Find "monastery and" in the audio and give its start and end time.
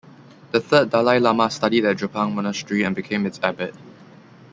2.33-2.95